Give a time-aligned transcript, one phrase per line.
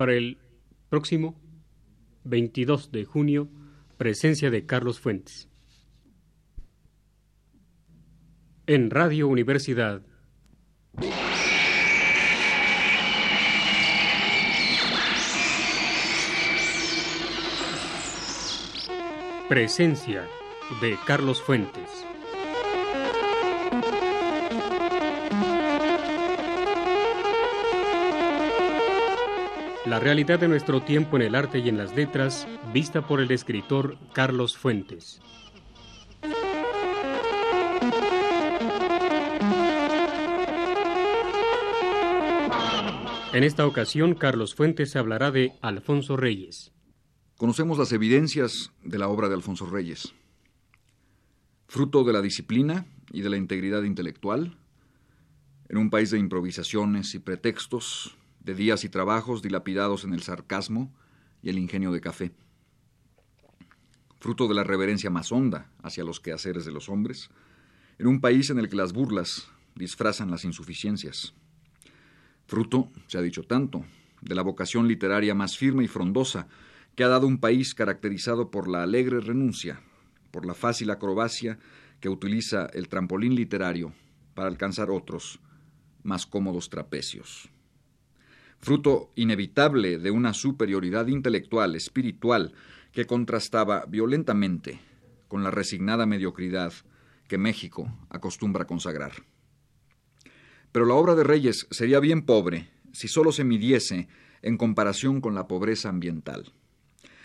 [0.00, 0.38] Para el
[0.88, 1.38] próximo
[2.24, 3.50] 22 de junio,
[3.98, 5.50] presencia de Carlos Fuentes.
[8.66, 10.00] En Radio Universidad.
[19.50, 20.26] Presencia
[20.80, 22.06] de Carlos Fuentes.
[29.90, 33.32] La realidad de nuestro tiempo en el arte y en las letras, vista por el
[33.32, 35.20] escritor Carlos Fuentes.
[43.32, 46.70] En esta ocasión, Carlos Fuentes hablará de Alfonso Reyes.
[47.36, 50.14] Conocemos las evidencias de la obra de Alfonso Reyes.
[51.66, 54.56] Fruto de la disciplina y de la integridad intelectual,
[55.68, 60.92] en un país de improvisaciones y pretextos, de días y trabajos dilapidados en el sarcasmo
[61.42, 62.32] y el ingenio de café.
[64.18, 67.30] Fruto de la reverencia más honda hacia los quehaceres de los hombres,
[67.98, 71.34] en un país en el que las burlas disfrazan las insuficiencias.
[72.46, 73.84] Fruto, se ha dicho tanto,
[74.20, 76.48] de la vocación literaria más firme y frondosa
[76.94, 79.80] que ha dado un país caracterizado por la alegre renuncia,
[80.30, 81.58] por la fácil acrobacia
[82.00, 83.92] que utiliza el trampolín literario
[84.34, 85.40] para alcanzar otros,
[86.02, 87.50] más cómodos trapecios
[88.60, 92.52] fruto inevitable de una superioridad intelectual, espiritual,
[92.92, 94.80] que contrastaba violentamente
[95.28, 96.72] con la resignada mediocridad
[97.28, 99.12] que México acostumbra consagrar.
[100.72, 104.08] Pero la obra de Reyes sería bien pobre si solo se midiese
[104.42, 106.52] en comparación con la pobreza ambiental.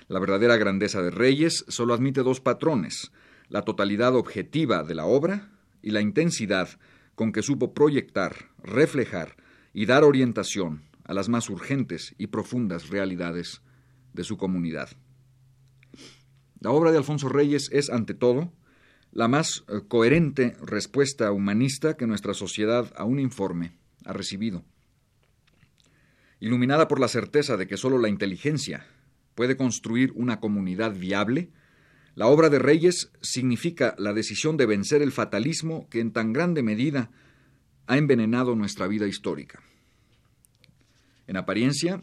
[0.07, 3.11] La verdadera grandeza de Reyes solo admite dos patrones,
[3.49, 5.49] la totalidad objetiva de la obra
[5.81, 6.69] y la intensidad
[7.15, 9.35] con que supo proyectar, reflejar
[9.73, 13.61] y dar orientación a las más urgentes y profundas realidades
[14.13, 14.89] de su comunidad.
[16.59, 18.51] La obra de Alfonso Reyes es, ante todo,
[19.11, 24.63] la más eh, coherente respuesta humanista que nuestra sociedad a un informe ha recibido.
[26.39, 28.85] Iluminada por la certeza de que sólo la inteligencia
[29.35, 31.51] puede construir una comunidad viable,
[32.15, 36.63] la obra de Reyes significa la decisión de vencer el fatalismo que en tan grande
[36.63, 37.11] medida
[37.87, 39.61] ha envenenado nuestra vida histórica.
[41.27, 42.01] En apariencia,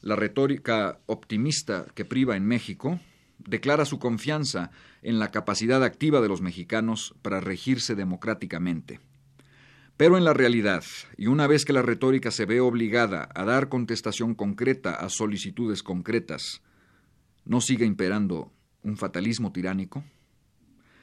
[0.00, 3.00] la retórica optimista que priva en México
[3.38, 4.70] declara su confianza
[5.02, 9.00] en la capacidad activa de los mexicanos para regirse democráticamente.
[9.96, 10.82] Pero en la realidad,
[11.16, 15.82] y una vez que la retórica se ve obligada a dar contestación concreta a solicitudes
[15.82, 16.62] concretas,
[17.44, 20.02] ¿no sigue imperando un fatalismo tiránico?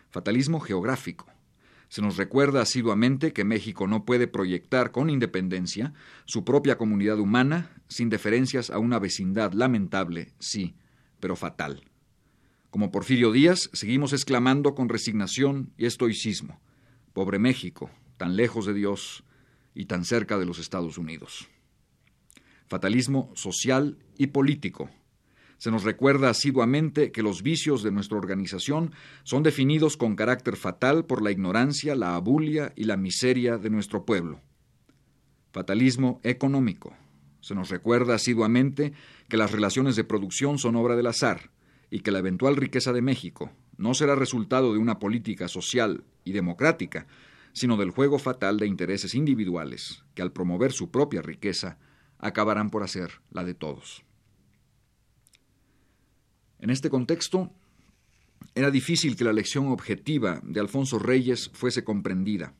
[0.10, 1.28] Fatalismo geográfico,
[1.92, 5.94] se nos recuerda asiduamente que México no puede proyectar con independencia
[6.24, 10.78] su propia comunidad humana sin deferencias a una vecindad lamentable, sí,
[11.20, 11.84] pero fatal.
[12.70, 16.62] Como Porfirio Díaz, seguimos exclamando con resignación y estoicismo,
[17.12, 19.26] pobre México, tan lejos de Dios
[19.76, 21.50] y tan cerca de los Estados Unidos.
[22.68, 24.90] Fatalismo social y político,
[25.62, 31.06] se nos recuerda asiduamente que los vicios de nuestra organización son definidos con carácter fatal
[31.06, 34.42] por la ignorancia, la abulia y la miseria de nuestro pueblo.
[35.52, 36.96] Fatalismo económico.
[37.42, 38.94] Se nos recuerda asiduamente
[39.30, 41.52] que las relaciones de producción son obra del azar
[41.92, 46.32] y que la eventual riqueza de México no será resultado de una política social y
[46.32, 47.06] democrática,
[47.54, 51.78] sino del juego fatal de intereses individuales que al promover su propia riqueza
[52.18, 54.04] acabarán por hacer la de todos.
[56.62, 57.52] En este contexto,
[58.54, 62.54] era difícil que la lección objetiva de Alfonso Reyes fuese comprendida.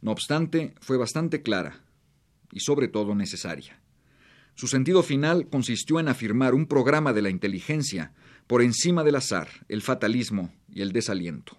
[0.00, 1.82] No obstante, fue bastante clara
[2.52, 3.80] y sobre todo necesaria.
[4.54, 8.12] Su sentido final consistió en afirmar un programa de la inteligencia
[8.46, 11.58] por encima del azar, el fatalismo y el desaliento.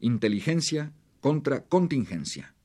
[0.00, 2.55] Inteligencia contra contingencia.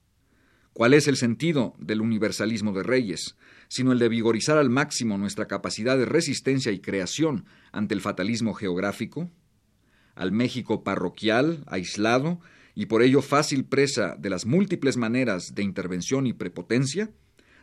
[0.73, 3.35] ¿Cuál es el sentido del universalismo de Reyes?
[3.67, 8.53] Sino el de vigorizar al máximo nuestra capacidad de resistencia y creación ante el fatalismo
[8.53, 9.29] geográfico,
[10.15, 12.39] al México parroquial, aislado
[12.73, 17.11] y por ello fácil presa de las múltiples maneras de intervención y prepotencia,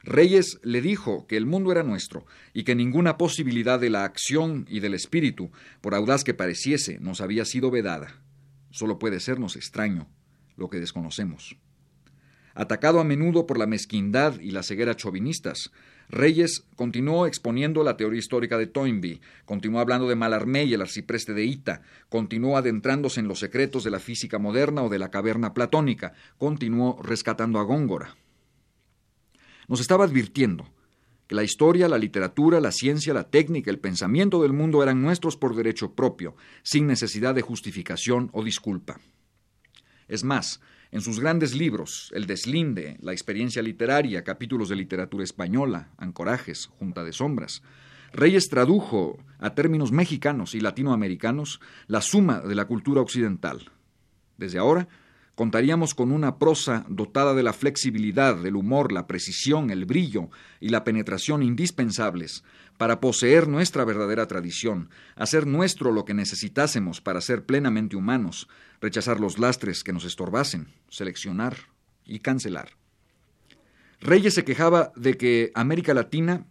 [0.02, 4.66] Reyes le dijo que el mundo era nuestro y que ninguna posibilidad de la acción
[4.68, 5.50] y del espíritu,
[5.80, 8.22] por audaz que pareciese, nos había sido vedada.
[8.70, 10.08] Solo puede sernos extraño
[10.56, 11.56] lo que desconocemos.
[12.58, 15.70] Atacado a menudo por la mezquindad y la ceguera chauvinistas,
[16.08, 21.34] Reyes continuó exponiendo la teoría histórica de Toynbee, continuó hablando de Mallarmé y el arcipreste
[21.34, 25.54] de Ita, continuó adentrándose en los secretos de la física moderna o de la caverna
[25.54, 28.16] platónica, continuó rescatando a Góngora.
[29.68, 30.68] Nos estaba advirtiendo
[31.28, 35.36] que la historia, la literatura, la ciencia, la técnica, el pensamiento del mundo eran nuestros
[35.36, 36.34] por derecho propio,
[36.64, 38.98] sin necesidad de justificación o disculpa.
[40.08, 40.60] Es más,
[40.90, 47.04] en sus grandes libros, El deslinde, La experiencia literaria, capítulos de literatura española, Ancorajes, Junta
[47.04, 47.62] de Sombras,
[48.12, 53.70] Reyes tradujo a términos mexicanos y latinoamericanos la suma de la cultura occidental.
[54.38, 54.88] Desde ahora,
[55.38, 60.70] contaríamos con una prosa dotada de la flexibilidad, del humor, la precisión, el brillo y
[60.70, 62.42] la penetración indispensables
[62.76, 68.48] para poseer nuestra verdadera tradición, hacer nuestro lo que necesitásemos para ser plenamente humanos,
[68.80, 71.56] rechazar los lastres que nos estorbasen, seleccionar
[72.04, 72.70] y cancelar.
[74.00, 76.48] Reyes se quejaba de que América Latina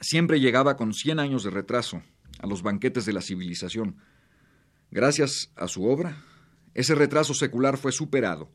[0.00, 2.02] siempre llegaba con cien años de retraso
[2.40, 3.98] a los banquetes de la civilización.
[4.90, 6.24] Gracias a su obra,
[6.74, 8.50] ese retraso secular fue superado,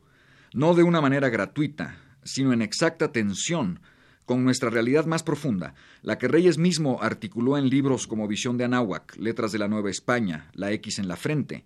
[0.52, 3.80] no de una manera gratuita, sino en exacta tensión
[4.24, 8.64] con nuestra realidad más profunda, la que Reyes mismo articuló en libros como Visión de
[8.64, 11.64] Anáhuac, Letras de la Nueva España, La X en la Frente,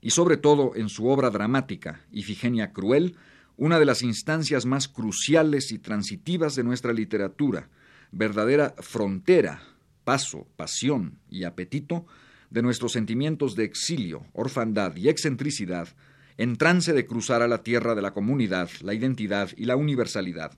[0.00, 3.16] y sobre todo en su obra dramática, Ifigenia Cruel,
[3.56, 7.68] una de las instancias más cruciales y transitivas de nuestra literatura,
[8.10, 9.60] verdadera frontera,
[10.04, 12.06] paso, pasión y apetito
[12.50, 15.88] de nuestros sentimientos de exilio, orfandad y excentricidad,
[16.36, 20.52] en trance de cruzar a la tierra de la comunidad, la identidad y la universalidad.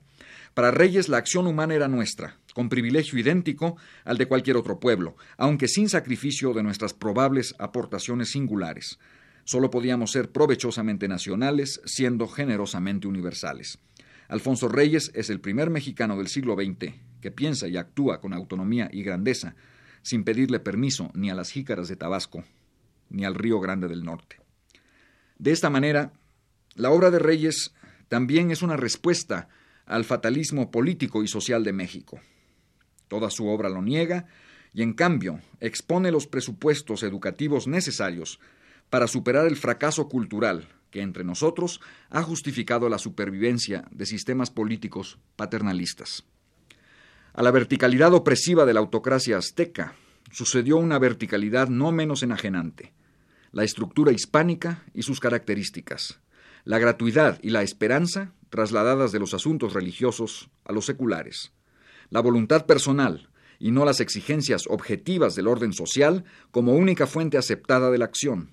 [0.53, 5.15] Para Reyes la acción humana era nuestra, con privilegio idéntico al de cualquier otro pueblo,
[5.37, 8.99] aunque sin sacrificio de nuestras probables aportaciones singulares.
[9.43, 13.79] Solo podíamos ser provechosamente nacionales, siendo generosamente universales.
[14.27, 18.89] Alfonso Reyes es el primer mexicano del siglo XX que piensa y actúa con autonomía
[18.91, 19.55] y grandeza,
[20.01, 22.43] sin pedirle permiso ni a las jícaras de Tabasco,
[23.09, 24.37] ni al Río Grande del Norte.
[25.37, 26.13] De esta manera,
[26.75, 27.73] la obra de Reyes
[28.07, 29.49] también es una respuesta
[29.85, 32.19] al fatalismo político y social de México.
[33.07, 34.27] Toda su obra lo niega
[34.73, 38.39] y, en cambio, expone los presupuestos educativos necesarios
[38.89, 45.17] para superar el fracaso cultural que entre nosotros ha justificado la supervivencia de sistemas políticos
[45.35, 46.25] paternalistas.
[47.33, 49.95] A la verticalidad opresiva de la autocracia azteca
[50.31, 52.93] sucedió una verticalidad no menos enajenante,
[53.53, 56.19] la estructura hispánica y sus características,
[56.65, 61.53] la gratuidad y la esperanza trasladadas de los asuntos religiosos a los seculares,
[62.09, 63.29] la voluntad personal
[63.59, 68.51] y no las exigencias objetivas del orden social como única fuente aceptada de la acción,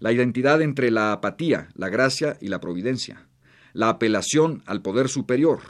[0.00, 3.28] la identidad entre la apatía, la gracia y la providencia,
[3.72, 5.60] la apelación al poder superior,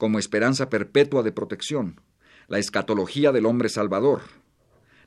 [0.00, 2.00] como esperanza perpetua de protección,
[2.48, 4.22] la escatología del hombre salvador,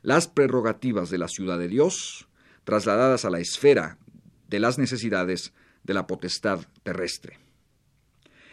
[0.02, 2.28] las prerrogativas de la ciudad de Dios,
[2.62, 3.98] trasladadas a la esfera
[4.46, 5.52] de las necesidades
[5.82, 7.40] de la potestad terrestre.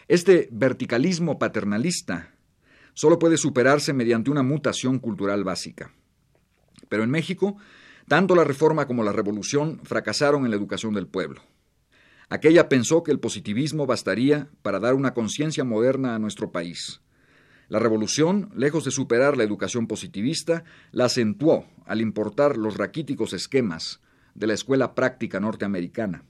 [0.08, 2.34] Este verticalismo paternalista
[2.96, 5.94] solo puede superarse mediante una mutación cultural básica.
[6.90, 7.58] Pero en México
[8.08, 11.44] tanto la reforma como la revolución fracasaron en la educación del pueblo.
[12.32, 17.02] Aquella pensó que el positivismo bastaría para dar una conciencia moderna a nuestro país.
[17.68, 20.64] La revolución, lejos de superar la educación positivista,
[20.94, 24.00] la acentuó al importar los raquíticos esquemas
[24.34, 26.24] de la escuela práctica norteamericana.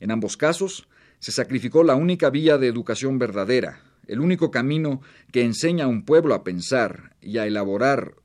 [0.00, 0.88] En ambos casos,
[1.20, 6.04] se sacrificó la única vía de educación verdadera, el único camino que enseña a un
[6.04, 8.16] pueblo a pensar y a elaborar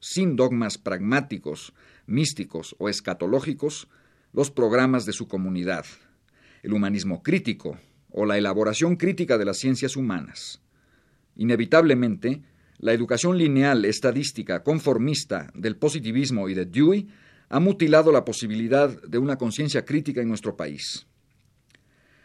[0.00, 1.74] sin dogmas pragmáticos
[2.06, 3.88] místicos o escatológicos
[4.32, 5.86] los programas de su comunidad,
[6.64, 7.78] el humanismo crítico
[8.10, 10.62] o la elaboración crítica de las ciencias humanas.
[11.36, 12.42] Inevitablemente,
[12.78, 17.08] la educación lineal, estadística, conformista del positivismo y de Dewey
[17.50, 21.06] ha mutilado la posibilidad de una conciencia crítica en nuestro país.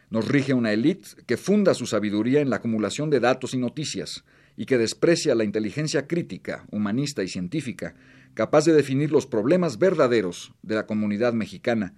[0.10, 4.24] Nos rige una élite que funda su sabiduría en la acumulación de datos y noticias
[4.55, 7.93] y que desprecia la inteligencia crítica, humanista y científica
[8.34, 11.93] capaz de definir los problemas verdaderos de la comunidad mexicana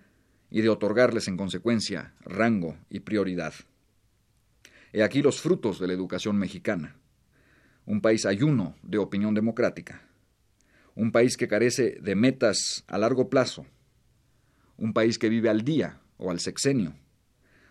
[0.51, 3.53] y de otorgarles en consecuencia rango y prioridad.
[4.93, 6.97] He aquí los frutos de la educación mexicana.
[7.85, 10.07] Un país ayuno de opinión democrática.
[10.93, 13.65] Un país que carece de metas a largo plazo.
[14.77, 16.95] Un país que vive al día o al sexenio.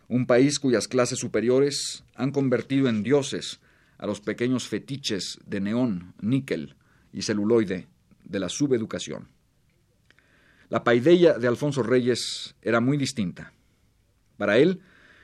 [0.09, 3.61] Un país cuyas clases superiores han convertido en dioses
[3.99, 6.77] a los pequeños fetiches de neón, níquel
[7.13, 7.87] y celuloide
[8.25, 9.29] de la subeducación.
[10.71, 13.53] La paideia de Alfonso Reyes era muy distinta.
[14.37, 14.81] Para él,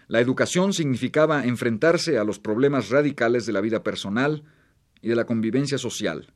[0.08, 4.42] la educación significaba enfrentarse a los problemas radicales de la vida personal
[5.00, 6.34] y de la convivencia social,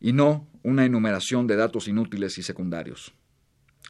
[0.00, 3.14] y no una enumeración de datos inútiles y secundarios.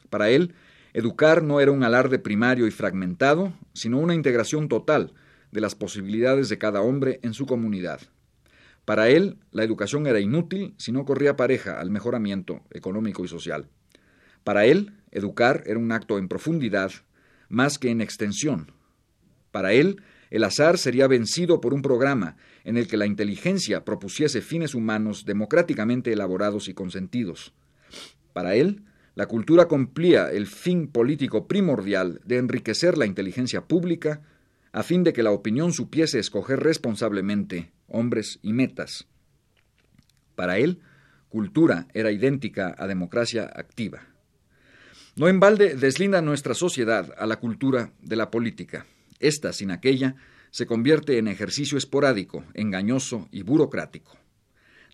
[0.09, 0.55] Para él,
[0.93, 5.13] educar no era un alarde primario y fragmentado, sino una integración total
[5.51, 7.99] de las posibilidades de cada hombre en su comunidad.
[8.85, 13.67] Para él, la educación era inútil si no corría pareja al mejoramiento económico y social.
[14.43, 16.91] Para él, educar era un acto en profundidad
[17.49, 18.71] más que en extensión.
[19.51, 24.41] Para él, el azar sería vencido por un programa en el que la inteligencia propusiese
[24.41, 27.53] fines humanos democráticamente elaborados y consentidos.
[28.33, 28.83] Para él,
[29.13, 34.21] la cultura cumplía el fin político primordial de enriquecer la inteligencia pública
[34.71, 39.07] a fin de que la opinión supiese escoger responsablemente hombres y metas.
[40.33, 40.79] Para él,
[41.29, 44.12] cultura era idéntica a democracia activa.
[45.15, 48.85] No en balde deslinda nuestra sociedad a la cultura de la política.
[49.19, 50.15] Esta, sin aquella,
[50.51, 54.17] se convierte en ejercicio esporádico, engañoso y burocrático.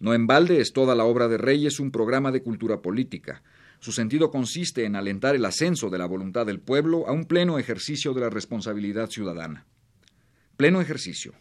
[0.01, 3.43] No en balde es toda la obra de Reyes un programa de cultura política,
[3.81, 7.57] su sentido consiste en alentar el ascenso de la voluntad del pueblo a un pleno
[7.57, 9.65] ejercicio de la responsabilidad ciudadana.
[10.57, 11.33] Pleno ejercicio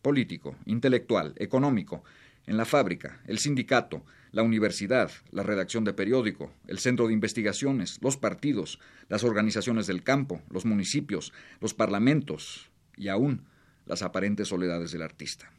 [0.00, 2.02] político, intelectual, económico,
[2.46, 7.98] en la fábrica, el sindicato, la universidad, la redacción de periódico, el centro de investigaciones,
[8.00, 13.46] los partidos, las organizaciones del campo, los municipios, los parlamentos y aún
[13.86, 15.52] las aparentes soledades del artista.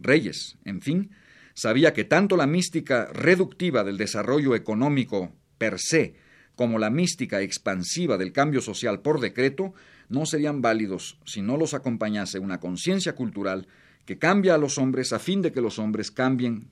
[0.00, 1.10] Reyes, en fin,
[1.54, 6.14] sabía que tanto la mística reductiva del desarrollo económico per se
[6.54, 9.74] como la mística expansiva del cambio social por decreto
[10.08, 13.68] no serían válidos si no los acompañase una conciencia cultural
[14.08, 16.70] que cambia a los hombres a fin de que los hombres cambien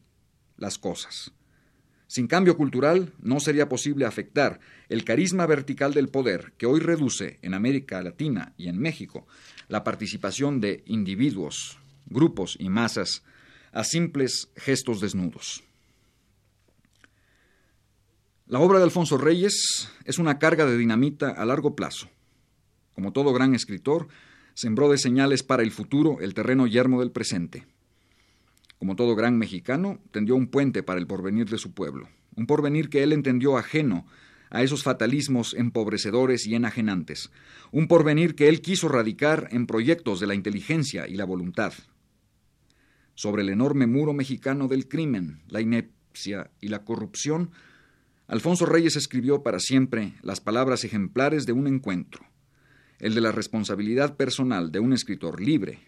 [0.56, 1.32] las cosas.
[2.06, 7.38] Sin cambio cultural no sería posible afectar el carisma vertical del poder que hoy reduce
[7.42, 9.26] en América Latina y en México
[9.68, 13.22] la participación de individuos, grupos y masas
[13.70, 15.62] a simples gestos desnudos.
[18.46, 22.08] La obra de Alfonso Reyes es una carga de dinamita a largo plazo.
[22.94, 24.08] Como todo gran escritor,
[24.56, 27.66] sembró de señales para el futuro el terreno yermo del presente.
[28.78, 32.88] Como todo gran mexicano, tendió un puente para el porvenir de su pueblo, un porvenir
[32.88, 34.06] que él entendió ajeno
[34.48, 37.30] a esos fatalismos empobrecedores y enajenantes,
[37.70, 41.74] un porvenir que él quiso radicar en proyectos de la inteligencia y la voluntad,
[43.14, 47.50] sobre el enorme muro mexicano del crimen, la inepcia y la corrupción,
[48.26, 52.24] Alfonso Reyes escribió para siempre las palabras ejemplares de un encuentro,
[52.98, 55.80] el de la responsabilidad personal de un escritor libre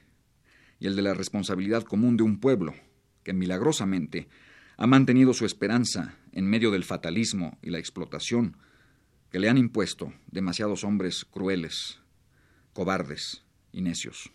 [0.81, 2.75] y el de la responsabilidad común de un pueblo
[3.23, 4.29] que milagrosamente
[4.77, 8.57] ha mantenido su esperanza en medio del fatalismo y la explotación
[9.31, 11.99] que le han impuesto demasiados hombres crueles,
[12.73, 14.31] cobardes y necios.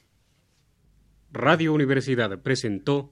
[1.32, 3.12] Radio Universidad presentó